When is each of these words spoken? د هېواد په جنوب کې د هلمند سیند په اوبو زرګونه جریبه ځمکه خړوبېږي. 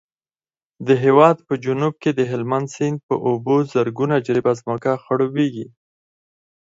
د 0.87 0.89
هېواد 1.03 1.37
په 1.47 1.53
جنوب 1.65 1.93
کې 2.01 2.11
د 2.13 2.21
هلمند 2.31 2.67
سیند 2.75 2.97
په 3.07 3.15
اوبو 3.27 3.55
زرګونه 3.73 4.15
جریبه 4.25 4.53
ځمکه 4.61 4.91
خړوبېږي. 5.03 5.67